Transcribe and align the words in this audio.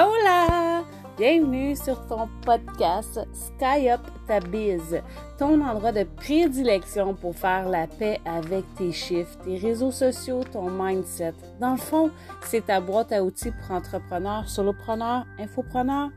Hola! 0.00 0.84
Bienvenue 1.16 1.74
sur 1.74 2.06
ton 2.06 2.28
podcast 2.44 3.18
Sky 3.32 3.90
Up 3.90 4.00
ta 4.28 4.38
biz, 4.38 5.02
ton 5.40 5.60
endroit 5.60 5.90
de 5.90 6.04
prédilection 6.04 7.14
pour 7.14 7.34
faire 7.34 7.68
la 7.68 7.88
paix 7.88 8.20
avec 8.24 8.62
tes 8.76 8.92
chiffres, 8.92 9.36
tes 9.44 9.56
réseaux 9.56 9.90
sociaux, 9.90 10.44
ton 10.44 10.70
mindset. 10.70 11.34
Dans 11.60 11.72
le 11.72 11.78
fond, 11.78 12.12
c'est 12.42 12.66
ta 12.66 12.80
boîte 12.80 13.10
à 13.10 13.24
outils 13.24 13.50
pour 13.50 13.74
entrepreneurs, 13.74 14.48
solopreneurs, 14.48 15.26
infopreneurs, 15.36 16.10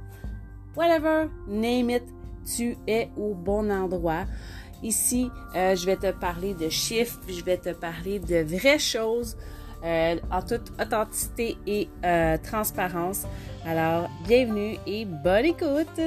whatever, 0.75 1.27
name 1.47 1.89
it, 1.89 2.03
tu 2.55 2.77
es 2.85 3.09
au 3.17 3.33
bon 3.33 3.71
endroit. 3.71 4.25
Ici, 4.83 5.31
euh, 5.55 5.75
je 5.75 5.87
vais 5.87 5.97
te 5.97 6.11
parler 6.11 6.53
de 6.53 6.69
chiffres, 6.69 7.19
je 7.27 7.43
vais 7.43 7.57
te 7.57 7.69
parler 7.73 8.19
de 8.19 8.43
vraies 8.43 8.77
choses 8.77 9.37
euh, 9.83 10.15
en 10.31 10.41
toute 10.41 10.71
authenticité 10.79 11.57
et 11.67 11.89
euh, 12.05 12.37
transparence. 12.37 13.25
Alors, 13.65 14.09
bienvenue 14.27 14.77
et 14.87 15.05
bonne 15.05 15.45
écoute! 15.45 16.01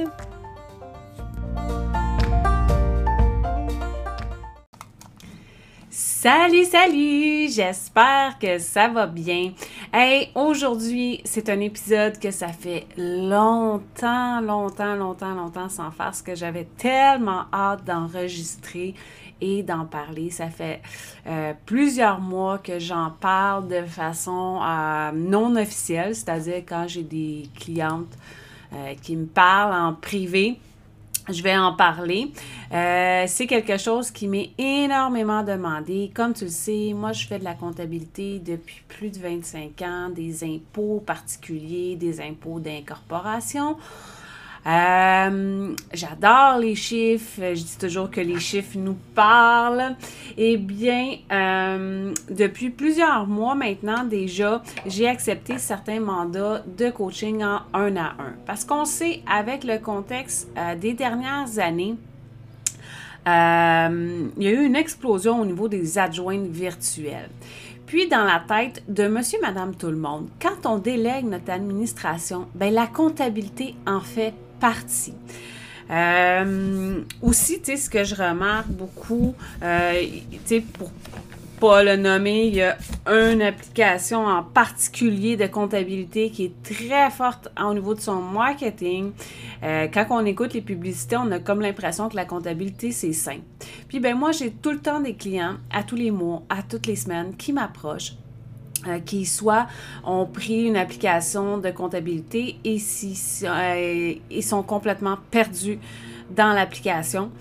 Salut, 6.25 6.65
salut! 6.65 7.49
J'espère 7.51 8.39
que 8.39 8.57
ça 8.57 8.87
va 8.87 9.05
bien. 9.05 9.53
Hey, 9.93 10.31
aujourd'hui, 10.33 11.21
c'est 11.23 11.49
un 11.49 11.59
épisode 11.59 12.17
que 12.17 12.31
ça 12.31 12.47
fait 12.47 12.87
longtemps, 12.97 14.41
longtemps, 14.41 14.95
longtemps, 14.95 15.35
longtemps 15.35 15.69
sans 15.69 15.91
faire, 15.91 16.15
ce 16.15 16.23
que 16.23 16.33
j'avais 16.33 16.67
tellement 16.77 17.43
hâte 17.53 17.85
d'enregistrer 17.85 18.95
et 19.41 19.63
d'en 19.63 19.85
parler. 19.85 20.29
Ça 20.29 20.49
fait 20.49 20.81
euh, 21.27 21.53
plusieurs 21.65 22.19
mois 22.19 22.57
que 22.57 22.79
j'en 22.79 23.11
parle 23.11 23.67
de 23.67 23.83
façon 23.85 24.59
euh, 24.61 25.11
non 25.13 25.55
officielle, 25.55 26.15
c'est-à-dire 26.15 26.63
quand 26.67 26.85
j'ai 26.87 27.03
des 27.03 27.49
clientes 27.59 28.13
euh, 28.73 28.93
qui 29.01 29.15
me 29.15 29.25
parlent 29.25 29.73
en 29.73 29.93
privé 29.93 30.59
je 31.27 31.41
vais 31.41 31.57
en 31.57 31.73
parler. 31.73 32.31
C'est 32.69 33.47
quelque 33.47 33.77
chose 33.77 34.11
qui 34.11 34.27
m'est 34.27 34.51
énormément 34.59 35.41
demandé. 35.41 36.11
Comme 36.13 36.35
tu 36.35 36.43
le 36.43 36.51
sais, 36.51 36.93
moi, 36.95 37.13
je 37.13 37.25
fais 37.25 37.39
de 37.39 37.43
la 37.43 37.55
comptabilité 37.55 38.37
depuis 38.37 38.83
plus 38.87 39.09
de 39.09 39.17
25 39.17 39.81
ans, 39.81 40.09
des 40.09 40.43
impôts 40.43 41.01
particuliers, 41.03 41.95
des 41.95 42.21
impôts 42.21 42.59
d'incorporation. 42.59 43.75
Euh, 44.67 45.75
j'adore 45.93 46.57
les 46.59 46.75
chiffres. 46.75 47.53
Je 47.53 47.61
dis 47.61 47.77
toujours 47.79 48.09
que 48.09 48.21
les 48.21 48.39
chiffres 48.39 48.77
nous 48.77 48.97
parlent. 49.13 49.95
Eh 50.37 50.57
bien, 50.57 51.17
euh, 51.31 52.13
depuis 52.29 52.71
plusieurs 52.71 53.27
mois 53.27 53.55
maintenant 53.55 54.03
déjà, 54.03 54.63
j'ai 54.85 55.07
accepté 55.07 55.59
certains 55.59 55.99
mandats 55.99 56.63
de 56.65 56.89
coaching 56.89 57.43
en 57.43 57.61
un 57.73 57.95
à 57.95 58.15
un. 58.19 58.33
Parce 58.45 58.65
qu'on 58.65 58.85
sait, 58.85 59.21
avec 59.31 59.63
le 59.63 59.77
contexte 59.77 60.49
euh, 60.57 60.75
des 60.75 60.93
dernières 60.93 61.59
années, 61.59 61.95
il 63.27 64.43
y 64.43 64.47
a 64.47 64.51
eu 64.51 64.65
une 64.65 64.75
explosion 64.75 65.41
au 65.41 65.45
niveau 65.45 65.67
des 65.67 65.97
adjointes 65.97 66.47
virtuelles. 66.47 67.31
Puis, 67.87 68.07
dans 68.07 68.23
la 68.23 68.43
tête 68.47 68.83
de 68.87 69.07
monsieur, 69.07 69.39
madame, 69.41 69.75
tout 69.75 69.89
le 69.89 69.97
monde, 69.97 70.27
quand 70.41 70.67
on 70.69 70.77
délègue 70.77 71.25
notre 71.25 71.51
administration, 71.51 72.47
ben, 72.55 72.73
la 72.73 72.87
comptabilité 72.87 73.75
en 73.85 73.99
fait 73.99 74.33
partie. 74.59 75.13
Euh, 75.91 77.01
aussi, 77.21 77.59
tu 77.59 77.65
sais, 77.65 77.77
ce 77.77 77.89
que 77.89 78.03
je 78.03 78.15
remarque 78.15 78.67
beaucoup, 78.67 79.35
euh, 79.61 80.01
tu 80.31 80.39
sais, 80.45 80.61
pour 80.61 80.89
pas 81.59 81.83
le 81.83 81.95
nommer, 81.95 82.47
il 82.47 82.55
y 82.55 82.61
a 82.61 82.77
une 83.07 83.41
application 83.41 84.25
en 84.25 84.43
particulier 84.43 85.37
de 85.37 85.47
comptabilité 85.47 86.29
qui 86.29 86.45
est 86.45 86.63
très 86.63 87.09
forte 87.11 87.49
au 87.63 87.73
niveau 87.73 87.93
de 87.93 88.01
son 88.01 88.21
marketing. 88.21 89.11
Euh, 89.63 89.87
quand 89.93 90.05
on 90.09 90.25
écoute 90.25 90.53
les 90.53 90.61
publicités, 90.61 91.15
on 91.17 91.31
a 91.31 91.39
comme 91.39 91.61
l'impression 91.61 92.09
que 92.09 92.15
la 92.15 92.25
comptabilité, 92.25 92.91
c'est 92.91 93.13
simple. 93.13 93.45
Puis 93.87 93.99
ben 93.99 94.17
moi, 94.17 94.31
j'ai 94.31 94.51
tout 94.51 94.71
le 94.71 94.79
temps 94.79 94.99
des 94.99 95.15
clients, 95.15 95.55
à 95.71 95.83
tous 95.83 95.95
les 95.95 96.11
mois, 96.11 96.43
à 96.49 96.61
toutes 96.61 96.87
les 96.87 96.95
semaines, 96.95 97.35
qui 97.37 97.53
m'approchent 97.53 98.15
qui 99.05 99.25
soit 99.25 99.67
ont 100.03 100.25
pris 100.25 100.63
une 100.63 100.77
application 100.77 101.57
de 101.57 101.69
comptabilité 101.69 102.57
et 102.63 102.79
si, 102.79 103.17
euh, 103.43 104.13
ils 104.29 104.43
sont 104.43 104.63
complètement 104.63 105.17
perdus 105.31 105.79
dans 106.29 106.53
l'application. 106.53 107.31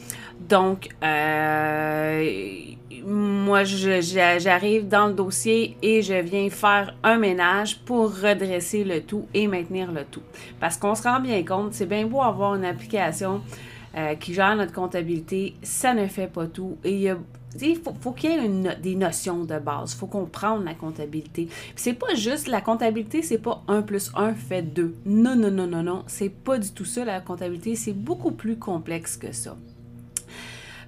Donc, 0.49 0.89
euh, 1.03 2.27
moi, 3.07 3.65
j'arrive 3.65 4.89
dans 4.89 5.07
le 5.07 5.15
dossier 5.15 5.77
et 5.83 6.03
je 6.03 6.15
viens 6.15 6.51
faire 6.51 6.95
un 7.03 7.19
ménage 7.19 7.79
pour 7.81 8.15
redresser 8.15 8.85
le 8.85 9.01
tout 9.01 9.27
et 9.33 9.47
maintenir 9.47 9.93
le 9.93 10.05
tout. 10.05 10.23
Parce 10.61 10.77
qu'on 10.77 10.95
se 10.95 11.03
rend 11.03 11.21
bien 11.21 11.43
compte, 11.45 11.75
c'est 11.75 11.87
bien 11.87 12.07
beau 12.07 12.21
avoir 12.23 12.55
une 12.55 12.65
application 12.65 13.43
qui 14.19 14.35
gère 14.35 14.57
notre 14.57 14.73
comptabilité, 14.73 15.55
ça 15.63 15.95
ne 15.95 16.09
fait 16.09 16.27
pas 16.27 16.47
tout. 16.47 16.77
Et 16.83 16.91
il 16.91 17.01
y 17.01 17.09
a 17.09 17.17
il 17.61 17.77
faut, 17.77 18.13
qu'il 18.13 18.31
y 18.31 18.35
ait 18.35 18.77
des 18.77 18.95
notions 18.95 19.45
de 19.45 19.59
base. 19.59 19.93
Il 19.93 19.99
faut 19.99 20.07
comprendre 20.07 20.65
la 20.65 20.75
comptabilité. 20.75 21.49
C'est 21.77 21.95
pas 21.95 22.15
juste 22.15 22.49
la 22.49 22.61
comptabilité, 22.61 23.23
c'est 23.23 23.39
pas 23.39 23.63
1 23.69 23.83
plus 23.83 24.11
1 24.15 24.35
fait 24.35 24.63
2. 24.63 24.95
Non, 25.07 25.37
non, 25.37 25.51
non, 25.51 25.67
non, 25.67 25.83
non. 25.83 26.05
C'est 26.07 26.31
pas 26.31 26.59
du 26.59 26.71
tout 26.71 26.85
ça, 26.85 27.05
la 27.05 27.21
comptabilité. 27.21 27.75
C'est 27.77 27.93
beaucoup 27.93 28.33
plus 28.33 28.57
complexe 28.57 29.17
que 29.17 29.33
ça. 29.33 29.57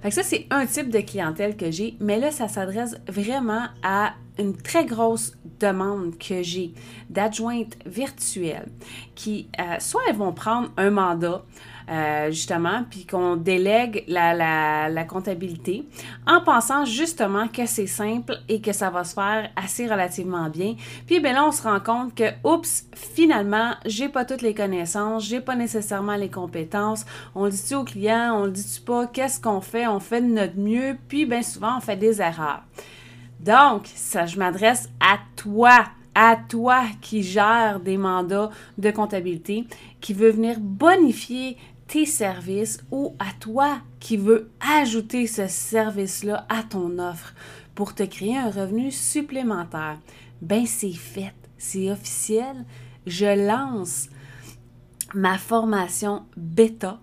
Fait 0.01 0.09
que 0.09 0.15
ça, 0.15 0.23
c'est 0.23 0.45
un 0.51 0.65
type 0.65 0.89
de 0.89 0.99
clientèle 0.99 1.57
que 1.57 1.71
j'ai, 1.71 1.95
mais 1.99 2.19
là, 2.19 2.31
ça 2.31 2.47
s'adresse 2.47 2.95
vraiment 3.07 3.65
à 3.83 4.13
une 4.37 4.55
très 4.55 4.85
grosse 4.85 5.35
demande 5.59 6.17
que 6.17 6.43
j'ai 6.43 6.73
d'adjointes 7.09 7.77
virtuelles 7.85 8.69
qui, 9.15 9.49
euh, 9.59 9.79
soit 9.79 10.01
elles 10.07 10.15
vont 10.15 10.33
prendre 10.33 10.69
un 10.77 10.91
mandat, 10.91 11.43
euh, 11.89 12.31
justement, 12.31 12.83
puis 12.89 13.05
qu'on 13.05 13.37
délègue 13.37 14.03
la, 14.09 14.89
la, 14.89 15.03
comptabilité 15.05 15.85
en 16.25 16.41
pensant 16.41 16.83
justement 16.83 17.47
que 17.47 17.65
c'est 17.65 17.87
simple 17.87 18.37
et 18.49 18.59
que 18.59 18.73
ça 18.73 18.89
va 18.89 19.05
se 19.05 19.13
faire 19.13 19.49
assez 19.55 19.87
relativement 19.87 20.49
bien. 20.49 20.75
Puis 21.05 21.21
ben 21.21 21.33
là, 21.33 21.45
on 21.45 21.51
se 21.53 21.63
rend 21.63 21.79
compte 21.79 22.13
que, 22.13 22.25
oups, 22.43 22.87
finalement, 22.93 23.71
j'ai 23.85 24.09
pas 24.09 24.25
toutes 24.25 24.41
les 24.41 24.53
connaissances, 24.53 25.23
j'ai 25.23 25.39
pas 25.39 25.55
nécessairement 25.55 26.17
les 26.17 26.29
compétences. 26.29 27.05
On 27.35 27.45
le 27.45 27.51
dit-tu 27.51 27.75
au 27.75 27.85
client, 27.85 28.37
on 28.37 28.43
le 28.43 28.51
dit-tu 28.51 28.81
pas, 28.81 29.07
qu'est-ce 29.07 29.39
qu'on 29.39 29.61
fait? 29.61 29.87
On 29.87 30.01
fait 30.01 30.19
de 30.19 30.27
notre 30.27 30.57
mieux, 30.57 30.97
puis 31.07 31.25
bien 31.25 31.41
souvent, 31.41 31.77
on 31.77 31.79
fait 31.79 31.95
des 31.95 32.21
erreurs. 32.21 32.63
Donc, 33.39 33.83
ça, 33.95 34.25
je 34.25 34.37
m'adresse 34.37 34.89
à 34.99 35.19
toi, 35.37 35.85
à 36.15 36.35
toi 36.35 36.83
qui 36.99 37.23
gère 37.23 37.79
des 37.79 37.95
mandats 37.95 38.49
de 38.77 38.91
comptabilité, 38.91 39.65
qui 40.01 40.13
veut 40.13 40.31
venir 40.31 40.59
bonifier 40.59 41.55
tes 41.87 42.05
services 42.05 42.83
ou 42.91 43.15
à 43.19 43.31
toi 43.39 43.79
qui 43.99 44.17
veux 44.17 44.51
ajouter 44.59 45.27
ce 45.27 45.47
service-là 45.47 46.45
à 46.49 46.63
ton 46.63 46.99
offre 46.99 47.33
pour 47.75 47.95
te 47.95 48.03
créer 48.03 48.37
un 48.37 48.49
revenu 48.49 48.91
supplémentaire. 48.91 49.97
Ben 50.41 50.65
c'est 50.65 50.91
fait, 50.91 51.33
c'est 51.57 51.91
officiel. 51.91 52.65
Je 53.05 53.47
lance 53.47 54.09
ma 55.13 55.37
formation 55.37 56.25
bêta 56.35 56.99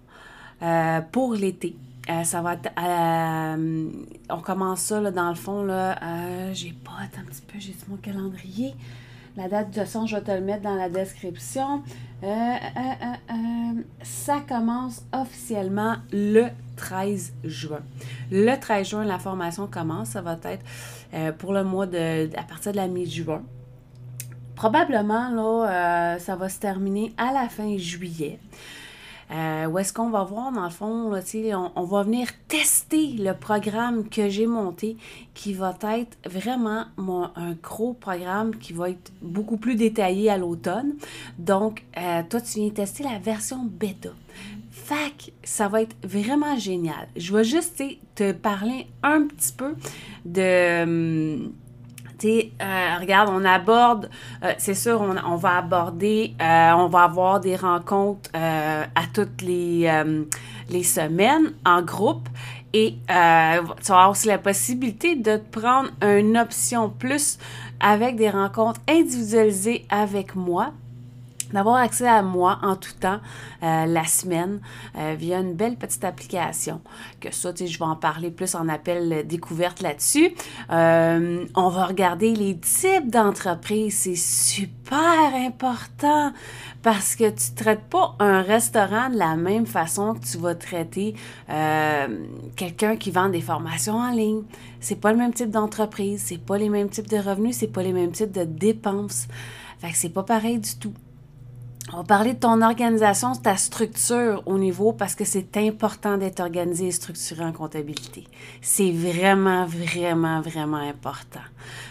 euh, 0.62 1.00
pour 1.00 1.34
l'été. 1.34 1.76
Euh, 2.10 2.22
ça 2.24 2.42
va 2.42 2.54
être, 2.54 2.70
euh, 2.78 3.90
on 4.28 4.40
commence 4.40 4.80
ça 4.82 5.00
là, 5.00 5.10
dans 5.10 5.30
le 5.30 5.34
fond 5.34 5.64
là. 5.64 5.98
j'ai 6.52 6.72
pas 6.72 6.92
un 7.02 7.24
petit 7.24 7.42
peu, 7.42 7.58
j'ai 7.58 7.74
mon 7.88 7.96
calendrier? 7.96 8.74
La 9.36 9.48
date 9.48 9.76
de 9.76 9.84
son, 9.84 10.06
je 10.06 10.16
vais 10.16 10.22
te 10.22 10.30
le 10.30 10.40
mettre 10.40 10.62
dans 10.62 10.76
la 10.76 10.88
description. 10.88 11.82
Euh, 12.22 12.26
euh, 12.26 13.32
euh, 13.32 13.82
ça 14.02 14.40
commence 14.48 15.02
officiellement 15.12 15.96
le 16.12 16.46
13 16.76 17.32
juin. 17.42 17.80
Le 18.30 18.54
13 18.54 18.88
juin, 18.88 19.04
la 19.04 19.18
formation 19.18 19.66
commence. 19.66 20.10
Ça 20.10 20.22
va 20.22 20.38
être 20.44 21.36
pour 21.38 21.52
le 21.52 21.64
mois 21.64 21.86
de. 21.86 22.30
à 22.38 22.44
partir 22.44 22.70
de 22.70 22.76
la 22.76 22.86
mi-juin. 22.86 23.42
Probablement, 24.54 25.30
là, 25.30 26.18
ça 26.20 26.36
va 26.36 26.48
se 26.48 26.60
terminer 26.60 27.12
à 27.16 27.32
la 27.32 27.48
fin 27.48 27.76
juillet. 27.76 28.38
Euh, 29.30 29.66
où 29.66 29.78
est-ce 29.78 29.92
qu'on 29.92 30.10
va 30.10 30.22
voir, 30.24 30.52
dans 30.52 30.64
le 30.64 30.70
fond, 30.70 31.12
on, 31.76 31.84
va 31.84 32.02
venir 32.02 32.28
tester 32.48 33.08
le 33.18 33.32
programme 33.32 34.08
que 34.08 34.28
j'ai 34.28 34.46
monté, 34.46 34.96
qui 35.34 35.54
va 35.54 35.74
être 35.96 36.16
vraiment 36.28 36.86
un 36.96 37.52
gros 37.62 37.94
programme 37.94 38.56
qui 38.56 38.72
va 38.72 38.90
être 38.90 39.12
beaucoup 39.22 39.56
plus 39.56 39.76
détaillé 39.76 40.30
à 40.30 40.38
l'automne. 40.38 40.94
Donc, 41.38 41.84
euh, 41.96 42.22
toi, 42.28 42.40
tu 42.40 42.60
viens 42.60 42.70
tester 42.70 43.04
la 43.04 43.18
version 43.18 43.64
bêta. 43.64 44.10
Fac, 44.70 45.32
ça 45.44 45.68
va 45.68 45.82
être 45.82 45.96
vraiment 46.02 46.58
génial. 46.58 47.08
Je 47.16 47.34
vais 47.34 47.44
juste 47.44 47.82
te 48.14 48.32
parler 48.32 48.86
un 49.02 49.26
petit 49.26 49.52
peu 49.52 49.74
de 50.24 50.82
hum, 50.82 51.52
euh, 52.24 52.98
regarde, 53.00 53.30
on 53.32 53.44
aborde, 53.44 54.08
euh, 54.42 54.52
c'est 54.58 54.74
sûr, 54.74 55.00
on, 55.00 55.36
va 55.36 55.58
aborder, 55.58 56.34
euh, 56.40 56.72
on 56.72 56.88
va 56.88 57.04
avoir 57.04 57.40
des 57.40 57.56
rencontres 57.56 58.30
à 58.34 59.02
toutes 59.12 59.42
les, 59.42 59.90
les 60.70 60.82
semaines 60.82 61.52
en 61.64 61.82
groupe 61.82 62.28
et 62.72 62.96
tu 63.06 63.92
vas 63.92 64.10
aussi 64.10 64.28
la 64.28 64.38
possibilité 64.38 65.16
de 65.16 65.36
prendre 65.36 65.90
une 66.02 66.36
option 66.36 66.90
plus 66.90 67.38
avec 67.80 68.16
des 68.16 68.30
rencontres 68.30 68.80
individualisées 68.88 69.86
avec 69.90 70.34
moi. 70.34 70.72
D'avoir 71.54 71.76
accès 71.76 72.08
à 72.08 72.22
moi 72.22 72.58
en 72.62 72.76
tout 72.76 72.92
temps 73.00 73.20
euh, 73.62 73.86
la 73.86 74.04
semaine 74.04 74.60
euh, 74.98 75.14
via 75.16 75.38
une 75.38 75.54
belle 75.54 75.76
petite 75.76 76.04
application. 76.04 76.80
Que 77.20 77.32
ça, 77.32 77.52
tu 77.52 77.66
je 77.66 77.78
vais 77.78 77.84
en 77.84 77.96
parler 77.96 78.30
plus 78.30 78.54
en 78.54 78.68
appel 78.68 79.26
découverte 79.26 79.80
là-dessus. 79.80 80.34
Euh, 80.70 81.46
on 81.54 81.68
va 81.68 81.86
regarder 81.86 82.34
les 82.34 82.58
types 82.58 83.10
d'entreprises. 83.10 83.94
C'est 83.94 84.16
super 84.16 85.34
important 85.34 86.32
parce 86.82 87.14
que 87.14 87.30
tu 87.30 87.54
traites 87.54 87.84
pas 87.84 88.16
un 88.18 88.42
restaurant 88.42 89.08
de 89.08 89.16
la 89.16 89.36
même 89.36 89.64
façon 89.64 90.14
que 90.14 90.26
tu 90.26 90.36
vas 90.38 90.54
traiter 90.54 91.14
quelqu'un 92.56 92.96
qui 92.96 93.10
vend 93.10 93.28
des 93.28 93.40
formations 93.40 93.94
en 93.94 94.10
ligne. 94.10 94.42
C'est 94.80 95.00
pas 95.00 95.12
le 95.12 95.18
même 95.18 95.32
type 95.32 95.50
d'entreprise, 95.50 96.22
c'est 96.26 96.44
pas 96.44 96.58
les 96.58 96.68
mêmes 96.68 96.90
types 96.90 97.08
de 97.08 97.16
revenus, 97.16 97.56
c'est 97.56 97.68
pas 97.68 97.82
les 97.82 97.92
mêmes 97.94 98.12
types 98.12 98.32
de 98.32 98.44
dépenses. 98.44 99.28
Fait 99.78 99.90
que 99.90 99.96
c'est 99.96 100.10
pas 100.10 100.24
pareil 100.24 100.58
du 100.58 100.76
tout. 100.76 100.92
On 101.92 101.98
va 101.98 102.04
parler 102.04 102.32
de 102.32 102.38
ton 102.38 102.62
organisation, 102.62 103.32
de 103.32 103.38
ta 103.38 103.58
structure 103.58 104.42
au 104.46 104.56
niveau 104.56 104.94
parce 104.94 105.14
que 105.14 105.24
c'est 105.26 105.56
important 105.58 106.16
d'être 106.16 106.40
organisé 106.40 106.86
et 106.86 106.92
structuré 106.92 107.44
en 107.44 107.52
comptabilité. 107.52 108.24
C'est 108.62 108.90
vraiment, 108.90 109.66
vraiment, 109.66 110.40
vraiment 110.40 110.78
important. 110.78 111.44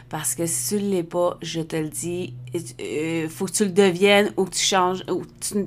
Parce 0.10 0.34
que 0.34 0.48
si 0.48 0.78
tu 0.78 0.84
ne 0.84 0.90
l'es 0.90 1.04
pas, 1.04 1.38
je 1.44 1.62
te 1.62 1.75
le 1.75 1.90
dis, 1.90 2.34
il 2.54 2.63
euh, 2.81 3.30
faut 3.30 3.45
que 3.45 3.51
tu 3.51 3.66
le 3.66 3.72
deviennes 3.72 4.34
ou 4.36 4.45
que 4.45 4.56
tu 4.56 4.66
changes, 4.66 5.04
ou 5.12 5.24
tu 5.40 5.57
ne 5.57 5.66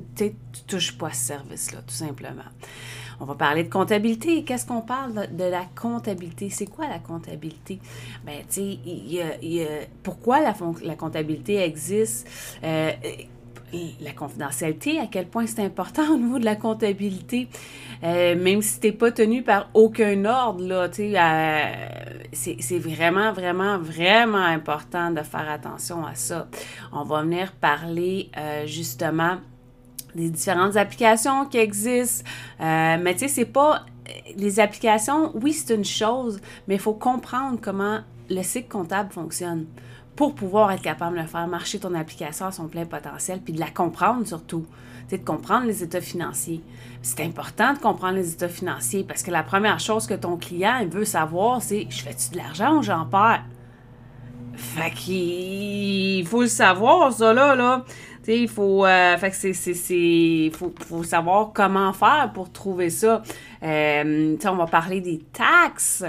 touches 0.67 0.97
pas 0.97 1.07
à 1.07 1.13
ce 1.13 1.27
service-là, 1.27 1.79
tout 1.87 1.95
simplement. 1.95 2.43
On 3.19 3.25
va 3.25 3.33
parler 3.33 3.63
de 3.63 3.69
comptabilité. 3.69 4.43
Qu'est-ce 4.43 4.65
qu'on 4.65 4.81
parle 4.81 5.35
de, 5.35 5.43
la 5.45 5.65
comptabilité? 5.73 6.49
C'est 6.49 6.67
quoi 6.67 6.87
la 6.87 6.99
comptabilité? 6.99 7.79
Ben, 8.25 8.43
tu 8.47 8.77
sais, 8.77 9.89
pourquoi 10.03 10.41
la, 10.41 10.95
comptabilité 10.95 11.57
existe? 11.63 12.27
Euh, 12.63 12.91
la 14.01 14.11
confidentialité, 14.11 14.99
à 14.99 15.07
quel 15.07 15.27
point 15.27 15.45
c'est 15.47 15.63
important 15.63 16.03
au 16.13 16.17
niveau 16.17 16.39
de 16.39 16.45
la 16.45 16.55
comptabilité. 16.55 17.47
Euh, 18.03 18.35
même 18.35 18.61
si 18.61 18.79
tu 18.79 18.87
n'es 18.87 18.93
pas 18.93 19.11
tenu 19.11 19.43
par 19.43 19.69
aucun 19.73 20.25
ordre, 20.25 20.63
là, 20.63 20.89
euh, 20.99 21.73
c'est 22.31 22.79
vraiment, 22.79 23.33
vraiment, 23.33 23.77
vraiment 23.77 24.37
important 24.37 25.11
de 25.11 25.21
faire 25.21 25.49
attention 25.49 26.05
à 26.05 26.15
ça. 26.15 26.47
On 26.91 27.03
va 27.03 27.23
venir 27.23 27.51
parler 27.53 28.29
euh, 28.37 28.65
justement 28.65 29.37
des 30.15 30.29
différentes 30.29 30.77
applications 30.77 31.45
qui 31.45 31.57
existent. 31.57 32.23
mais 32.59 33.13
tu 33.13 33.19
sais, 33.19 33.27
c'est 33.27 33.45
pas... 33.45 33.85
Les 34.37 34.61
applications, 34.61 35.33
oui, 35.35 35.51
c'est 35.51 35.75
une 35.75 35.83
chose, 35.83 36.39
mais 36.67 36.75
il 36.75 36.79
faut 36.79 36.93
comprendre 36.93 37.59
comment 37.61 37.99
le 38.29 38.41
cycle 38.41 38.69
comptable 38.69 39.11
fonctionne 39.11 39.65
pour 40.17 40.33
pouvoir 40.33 40.71
être 40.71 40.81
capable 40.81 41.21
de 41.21 41.27
faire 41.27 41.47
marcher 41.47 41.79
ton 41.79 41.93
application 41.93 42.47
à 42.47 42.51
son 42.51 42.67
plein 42.67 42.85
potentiel, 42.85 43.39
puis 43.39 43.53
de 43.53 43.59
la 43.59 43.69
comprendre 43.69 44.25
surtout. 44.25 44.65
C'est 45.07 45.19
de 45.19 45.23
comprendre 45.23 45.67
les 45.67 45.83
états 45.83 46.01
financiers. 46.01 46.61
C'est 47.01 47.23
important 47.23 47.73
de 47.73 47.77
comprendre 47.79 48.15
les 48.15 48.33
états 48.33 48.49
financiers 48.49 49.05
parce 49.05 49.23
que 49.23 49.31
la 49.31 49.43
première 49.43 49.79
chose 49.79 50.07
que 50.07 50.15
ton 50.15 50.35
client 50.35 50.85
veut 50.89 51.05
savoir, 51.05 51.61
c'est 51.61 51.87
je 51.89 52.01
fais-tu 52.01 52.31
de 52.31 52.37
l'argent 52.37 52.79
ou 52.79 52.83
j'en 52.83 53.05
perds? 53.05 53.45
Fait 54.55 54.91
qu'il 54.91 56.27
faut 56.27 56.41
le 56.41 56.47
savoir, 56.47 57.13
ça 57.13 57.31
là, 57.31 57.55
là. 57.55 57.85
Il 58.35 58.47
faut, 58.47 58.85
euh, 58.85 59.17
fait 59.17 59.31
que 59.31 59.53
c'est, 59.53 60.51
faut, 60.53 60.73
faut, 60.87 61.03
savoir 61.03 61.51
comment 61.53 61.93
faire 61.93 62.31
pour 62.33 62.51
trouver 62.51 62.89
ça. 62.89 63.21
Euh, 63.63 64.37
on 64.45 64.55
va 64.55 64.65
parler 64.65 65.01
des 65.01 65.19
taxes. 65.19 66.03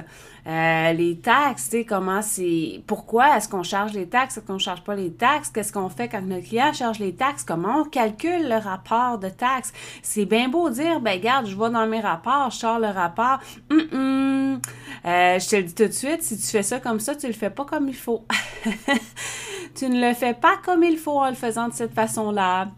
Euh, 0.46 0.92
les 0.92 1.18
taxes, 1.18 1.68
tu 1.70 1.84
comment 1.84 2.22
c'est. 2.22 2.82
Pourquoi 2.86 3.36
est-ce 3.36 3.48
qu'on 3.48 3.62
charge 3.62 3.92
les 3.92 4.08
taxes, 4.08 4.38
est-ce 4.38 4.46
qu'on 4.46 4.58
charge 4.58 4.82
pas 4.82 4.94
les 4.94 5.12
taxes? 5.12 5.50
Qu'est-ce 5.50 5.72
qu'on 5.72 5.90
fait 5.90 6.08
quand 6.08 6.22
notre 6.22 6.46
client 6.46 6.72
charge 6.72 6.98
les 7.00 7.14
taxes? 7.14 7.44
Comment 7.44 7.82
on 7.82 7.84
calcule 7.84 8.48
le 8.48 8.56
rapport 8.56 9.18
de 9.18 9.28
taxes? 9.28 9.72
C'est 10.02 10.24
bien 10.24 10.48
beau 10.48 10.70
dire, 10.70 11.00
ben, 11.00 11.18
regarde, 11.18 11.46
je 11.46 11.56
vais 11.56 11.70
dans 11.70 11.86
mes 11.86 12.00
rapports, 12.00 12.50
je 12.50 12.56
sors 12.56 12.78
le 12.78 12.88
rapport. 12.88 13.40
Hum, 13.70 14.60
je 15.04 15.48
te 15.48 15.56
le 15.56 15.62
dis 15.64 15.74
tout 15.74 15.86
de 15.86 15.92
suite, 15.92 16.22
si 16.22 16.38
tu 16.38 16.46
fais 16.46 16.62
ça 16.62 16.80
comme 16.80 17.00
ça, 17.00 17.14
tu 17.14 17.26
le 17.26 17.34
fais 17.34 17.50
pas 17.50 17.64
comme 17.64 17.88
il 17.88 17.96
faut. 17.96 18.24
tu 19.74 19.88
ne 19.88 20.06
le 20.06 20.14
fais 20.14 20.34
pas 20.34 20.56
comme 20.64 20.82
il 20.82 20.98
faut 20.98 21.18
en 21.18 21.28
le 21.28 21.34
faisant 21.34 21.68
de 21.68 21.74
cette 21.74 21.94
façon-là. 21.94 22.68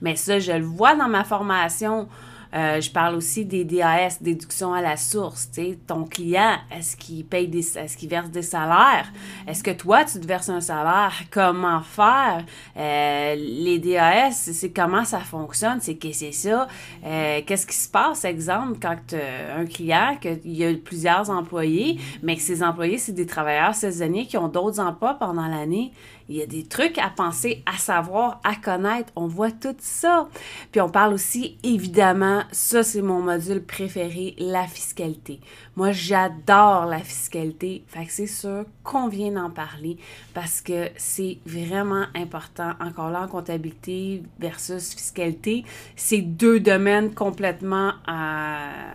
Mais 0.00 0.16
ça, 0.16 0.38
je 0.38 0.52
le 0.52 0.64
vois 0.64 0.94
dans 0.94 1.08
ma 1.08 1.24
formation. 1.24 2.08
Euh, 2.54 2.80
je 2.80 2.90
parle 2.90 3.16
aussi 3.16 3.44
des 3.44 3.64
DAS, 3.64 4.18
déduction 4.20 4.72
à 4.72 4.80
la 4.80 4.96
source. 4.96 5.50
Ton 5.86 6.04
client, 6.04 6.56
est-ce 6.70 6.96
qu'il 6.96 7.24
paye 7.24 7.48
des, 7.48 7.78
est-ce 7.78 7.96
qu'il 7.96 8.08
verse 8.08 8.30
des 8.30 8.42
salaires? 8.42 9.12
Est-ce 9.46 9.62
que 9.62 9.72
toi, 9.72 10.04
tu 10.04 10.20
te 10.20 10.26
verses 10.26 10.48
un 10.48 10.60
salaire? 10.60 11.12
Comment 11.30 11.80
faire? 11.80 12.44
Euh, 12.76 13.34
les 13.34 13.78
DAS, 13.78 14.50
c'est 14.52 14.70
comment 14.70 15.04
ça 15.04 15.20
fonctionne? 15.20 15.78
C'est 15.80 15.96
que 15.96 16.12
c'est 16.12 16.32
ça? 16.32 16.68
Euh, 17.04 17.40
qu'est-ce 17.44 17.66
qui 17.66 17.76
se 17.76 17.88
passe, 17.88 18.24
exemple, 18.24 18.78
quand 18.80 18.96
un 19.14 19.66
client, 19.66 20.16
qu'il 20.20 20.56
y 20.56 20.64
a 20.64 20.72
plusieurs 20.74 21.30
employés, 21.30 21.98
mais 22.22 22.36
que 22.36 22.42
ces 22.42 22.62
employés, 22.62 22.98
c'est 22.98 23.12
des 23.12 23.26
travailleurs 23.26 23.74
saisonniers 23.74 24.26
qui 24.26 24.36
ont 24.36 24.48
d'autres 24.48 24.80
emplois 24.80 25.14
pendant 25.14 25.46
l'année? 25.46 25.92
Il 26.28 26.36
y 26.36 26.42
a 26.42 26.46
des 26.46 26.64
trucs 26.64 26.96
à 26.98 27.10
penser, 27.10 27.62
à 27.66 27.76
savoir, 27.76 28.40
à 28.44 28.54
connaître. 28.54 29.12
On 29.14 29.26
voit 29.26 29.50
tout 29.50 29.76
ça. 29.78 30.28
Puis 30.72 30.80
on 30.80 30.88
parle 30.88 31.12
aussi, 31.12 31.58
évidemment, 31.62 32.44
ça 32.50 32.82
c'est 32.82 33.02
mon 33.02 33.20
module 33.20 33.62
préféré, 33.62 34.34
la 34.38 34.66
fiscalité. 34.66 35.40
Moi, 35.76 35.92
j'adore 35.92 36.86
la 36.86 37.00
fiscalité. 37.00 37.84
Fait 37.88 38.06
que 38.06 38.12
c'est 38.12 38.26
sûr 38.26 38.64
qu'on 38.82 39.08
vient 39.08 39.32
d'en 39.32 39.50
parler 39.50 39.98
parce 40.32 40.60
que 40.60 40.88
c'est 40.96 41.38
vraiment 41.44 42.04
important. 42.14 42.72
Encore 42.80 43.10
là, 43.10 43.26
comptabilité 43.26 44.22
versus 44.38 44.94
fiscalité, 44.94 45.64
c'est 45.96 46.22
deux 46.22 46.60
domaines 46.60 47.14
complètement 47.14 47.92
euh, 48.08 48.92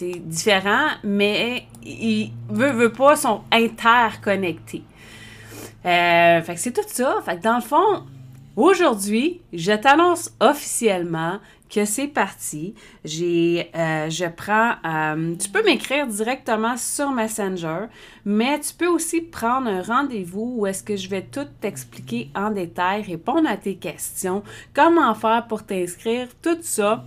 différents, 0.00 0.88
mais 1.04 1.66
ils, 1.84 2.32
veut, 2.48 2.72
veut 2.72 2.92
pas, 2.92 3.16
sont 3.16 3.42
interconnectés. 3.50 4.82
Euh, 5.84 6.40
fait 6.42 6.54
que 6.54 6.60
c'est 6.60 6.72
tout 6.72 6.82
ça. 6.86 7.16
Fait 7.24 7.36
que 7.38 7.42
dans 7.42 7.56
le 7.56 7.62
fond, 7.62 8.04
aujourd'hui, 8.56 9.40
je 9.52 9.72
t'annonce 9.72 10.30
officiellement 10.40 11.38
que 11.72 11.84
c'est 11.86 12.08
parti. 12.08 12.74
J'ai, 13.04 13.70
euh, 13.74 14.10
je 14.10 14.26
prends, 14.26 14.74
euh, 14.84 15.34
tu 15.36 15.48
peux 15.48 15.64
m'écrire 15.64 16.06
directement 16.06 16.76
sur 16.76 17.10
Messenger, 17.10 17.86
mais 18.26 18.60
tu 18.60 18.74
peux 18.74 18.88
aussi 18.88 19.22
prendre 19.22 19.68
un 19.68 19.82
rendez-vous 19.82 20.56
où 20.58 20.66
est-ce 20.66 20.82
que 20.82 20.96
je 20.96 21.08
vais 21.08 21.22
tout 21.22 21.46
t'expliquer 21.60 22.30
en 22.34 22.50
détail, 22.50 23.02
répondre 23.02 23.48
à 23.48 23.56
tes 23.56 23.76
questions, 23.76 24.42
comment 24.74 25.14
faire 25.14 25.46
pour 25.48 25.64
t'inscrire, 25.64 26.28
tout 26.42 26.58
ça. 26.60 27.04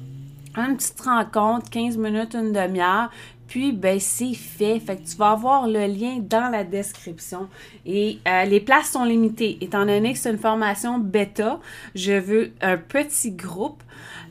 Une 0.58 0.77
petite 0.77 1.01
rencontre, 1.01 1.70
15 1.70 1.98
minutes, 1.98 2.34
une 2.34 2.53
demi-heure, 2.53 3.12
puis, 3.48 3.72
ben, 3.72 4.00
c'est 4.00 4.34
fait. 4.34 4.80
Fait 4.80 4.98
que 4.98 5.08
tu 5.08 5.16
vas 5.18 5.32
avoir 5.32 5.68
le 5.68 5.86
lien 5.86 6.18
dans 6.20 6.50
la 6.50 6.64
description. 6.64 7.48
Et 7.86 8.20
euh, 8.28 8.46
les 8.46 8.60
places 8.60 8.92
sont 8.92 9.04
limitées. 9.04 9.58
Étant 9.62 9.86
donné 9.86 10.14
que 10.14 10.20
c'est 10.20 10.32
une 10.32 10.38
formation 10.38 10.98
bêta, 11.00 11.60
je 11.94 12.14
veux 12.14 12.52
un 12.62 12.78
petit 12.78 13.32
groupe 13.32 13.84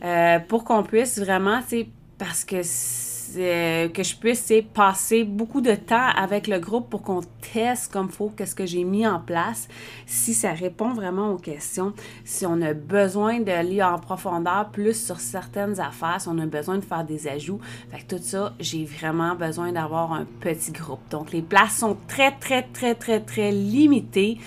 euh, 0.05 0.39
pour 0.41 0.65
qu'on 0.65 0.83
puisse 0.83 1.19
vraiment, 1.19 1.61
tu 1.69 1.87
parce 2.19 2.45
que 2.45 2.63
que 3.35 4.03
je 4.03 4.17
puisse 4.17 4.53
passer 4.73 5.25
beaucoup 5.25 5.61
de 5.61 5.75
temps 5.75 6.09
avec 6.17 6.47
le 6.47 6.59
groupe 6.59 6.91
pour 6.91 7.03
qu'on 7.03 7.21
teste 7.53 7.93
comme 7.93 8.09
faut 8.09 8.33
qu'est-ce 8.37 8.55
que 8.55 8.67
j'ai 8.67 8.85
mis 8.85 9.07
en 9.07 9.21
place, 9.21 9.69
si 10.07 10.35
ça 10.35 10.53
répond 10.53 10.93
vraiment 10.93 11.31
aux 11.31 11.39
questions, 11.39 11.93
si 12.25 12.47
on 12.47 12.61
a 12.63 12.75
besoin 12.75 13.41
de 13.41 13.67
lire 13.67 13.89
en 13.89 13.99
profondeur 13.99 14.71
plus 14.73 15.05
sur 15.05 15.21
certaines 15.21 15.81
affaires, 15.81 16.21
si 16.21 16.29
on 16.29 16.39
a 16.39 16.47
besoin 16.47 16.79
de 16.79 16.85
faire 16.85 17.05
des 17.05 17.29
ajouts. 17.29 17.61
Fait 17.91 17.99
que 17.99 18.17
tout 18.17 18.23
ça, 18.23 18.53
j'ai 18.61 18.85
vraiment 18.85 19.35
besoin 19.35 19.73
d'avoir 19.73 20.13
un 20.13 20.27
petit 20.41 20.73
groupe. 20.73 21.01
Donc 21.11 21.33
les 21.33 21.43
places 21.43 21.79
sont 21.79 21.97
très, 22.09 22.33
très, 22.33 22.63
très, 22.63 22.95
très, 22.95 23.21
très 23.21 23.53
limitées. 23.53 24.39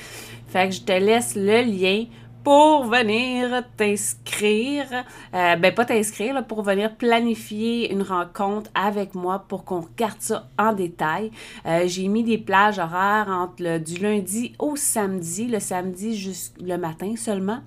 Fait 0.48 0.70
que 0.70 0.76
je 0.76 0.82
te 0.82 0.92
laisse 0.94 1.36
le 1.36 1.62
lien 1.62 2.06
pour 2.48 2.86
venir 2.86 3.62
t'inscrire, 3.76 5.04
euh, 5.34 5.58
ben 5.58 5.76
pas 5.76 5.84
t'inscrire, 5.84 6.48
pour 6.48 6.62
venir 6.62 6.96
planifier 6.96 7.92
une 7.92 8.02
rencontre 8.02 8.70
avec 8.74 9.16
moi 9.16 9.44
pour 9.50 9.66
qu'on 9.66 9.82
regarde 9.82 10.22
ça 10.22 10.48
en 10.58 10.72
détail. 10.72 11.30
Euh, 11.66 11.84
j'ai 11.88 12.08
mis 12.08 12.24
des 12.24 12.38
plages 12.38 12.80
horaires 12.80 13.28
entre 13.28 13.62
le, 13.62 13.80
du 13.80 13.98
lundi 13.98 14.54
au 14.60 14.78
samedi, 14.78 15.48
le 15.48 15.60
samedi 15.60 16.16
jusqu'au 16.16 16.78
matin 16.78 17.16
seulement. 17.18 17.60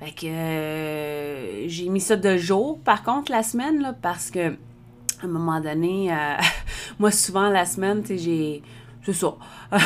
Fait 0.00 0.10
que 0.10 0.26
euh, 0.26 1.68
j'ai 1.68 1.88
mis 1.88 2.00
ça 2.00 2.16
de 2.16 2.36
jour, 2.36 2.80
par 2.80 3.04
contre, 3.04 3.30
la 3.30 3.44
semaine, 3.44 3.82
là, 3.82 3.94
parce 4.02 4.32
que 4.32 4.48
à 4.48 5.26
un 5.26 5.28
moment 5.28 5.60
donné, 5.60 6.12
moi 6.98 7.12
souvent 7.12 7.50
la 7.50 7.66
semaine, 7.66 8.02
j'ai 8.04 8.64
c'est 9.04 9.12
ça. 9.12 9.36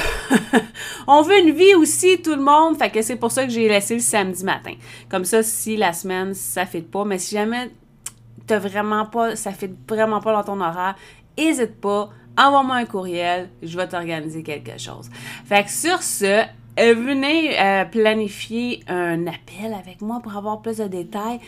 on 1.06 1.22
veut 1.22 1.40
une 1.40 1.50
vie 1.50 1.74
aussi, 1.74 2.22
tout 2.22 2.34
le 2.34 2.42
monde. 2.42 2.78
Fait 2.78 2.90
que 2.90 3.02
c'est 3.02 3.16
pour 3.16 3.32
ça 3.32 3.44
que 3.44 3.50
j'ai 3.50 3.68
laissé 3.68 3.94
le 3.94 4.00
samedi 4.00 4.44
matin. 4.44 4.74
Comme 5.08 5.24
ça, 5.24 5.42
si 5.42 5.76
la 5.76 5.92
semaine, 5.92 6.34
ça 6.34 6.66
fait 6.66 6.82
pas. 6.82 7.04
Mais 7.04 7.18
si 7.18 7.34
jamais 7.34 7.70
t'as 8.46 8.58
vraiment 8.58 9.06
pas, 9.06 9.34
ça 9.34 9.52
fait 9.52 9.70
vraiment 9.88 10.20
pas 10.20 10.32
dans 10.32 10.44
ton 10.44 10.60
horaire, 10.60 10.94
n'hésite 11.36 11.80
pas, 11.80 12.10
envoie-moi 12.36 12.76
un 12.76 12.84
courriel, 12.84 13.50
je 13.62 13.76
vais 13.76 13.88
t'organiser 13.88 14.42
quelque 14.42 14.78
chose. 14.78 15.10
Fait 15.44 15.64
que 15.64 15.70
sur 15.70 16.02
ce, 16.02 16.44
euh, 16.78 16.94
venez 16.94 17.58
euh, 17.60 17.84
planifier 17.84 18.84
un 18.88 19.26
appel 19.26 19.74
avec 19.74 20.00
moi 20.00 20.20
pour 20.22 20.36
avoir 20.36 20.62
plus 20.62 20.78
de 20.78 20.86
détails. 20.86 21.40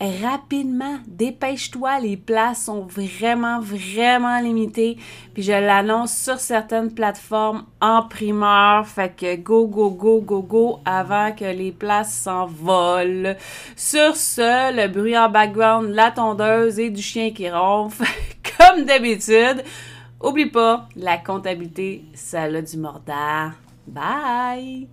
Rapidement, 0.00 0.98
dépêche-toi, 1.06 2.00
les 2.00 2.16
places 2.16 2.64
sont 2.64 2.86
vraiment, 2.86 3.60
vraiment 3.60 4.40
limitées. 4.40 4.96
Puis 5.34 5.42
je 5.42 5.52
l'annonce 5.52 6.16
sur 6.16 6.40
certaines 6.40 6.94
plateformes 6.94 7.66
en 7.82 8.04
primeur. 8.04 8.86
Fait 8.86 9.14
que 9.14 9.36
go, 9.36 9.66
go, 9.66 9.90
go, 9.90 10.22
go, 10.22 10.40
go 10.40 10.80
avant 10.86 11.32
que 11.32 11.44
les 11.44 11.72
places 11.72 12.14
s'envolent. 12.14 13.36
Sur 13.76 14.16
ce, 14.16 14.74
le 14.74 14.88
bruit 14.88 15.18
en 15.18 15.28
background, 15.28 15.90
la 15.90 16.10
tondeuse 16.10 16.78
et 16.78 16.88
du 16.88 17.02
chien 17.02 17.32
qui 17.32 17.50
ronfle, 17.50 18.04
comme 18.58 18.86
d'habitude. 18.86 19.62
Oublie 20.22 20.50
pas, 20.50 20.88
la 20.96 21.18
comptabilité, 21.18 22.04
ça 22.14 22.42
a 22.42 22.62
du 22.62 22.76
mordant. 22.78 23.50
Bye! 23.92 24.88